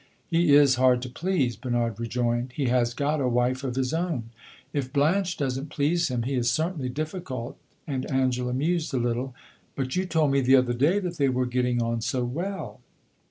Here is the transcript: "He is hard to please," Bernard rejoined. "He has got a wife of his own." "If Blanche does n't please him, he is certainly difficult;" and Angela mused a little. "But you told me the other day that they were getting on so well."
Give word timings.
"He 0.31 0.55
is 0.55 0.77
hard 0.81 1.03
to 1.03 1.09
please," 1.09 1.55
Bernard 1.55 1.99
rejoined. 1.99 2.53
"He 2.55 2.65
has 2.69 2.95
got 2.95 3.21
a 3.21 3.27
wife 3.29 3.63
of 3.63 3.75
his 3.75 3.93
own." 3.93 4.31
"If 4.73 4.91
Blanche 4.91 5.37
does 5.37 5.59
n't 5.59 5.69
please 5.69 6.07
him, 6.07 6.23
he 6.23 6.33
is 6.33 6.49
certainly 6.49 6.89
difficult;" 6.89 7.55
and 7.85 8.09
Angela 8.09 8.51
mused 8.51 8.95
a 8.95 8.97
little. 8.97 9.35
"But 9.75 9.95
you 9.95 10.07
told 10.07 10.31
me 10.31 10.41
the 10.41 10.55
other 10.55 10.73
day 10.73 10.97
that 10.97 11.17
they 11.17 11.29
were 11.29 11.45
getting 11.45 11.83
on 11.83 12.01
so 12.01 12.23
well." 12.23 12.79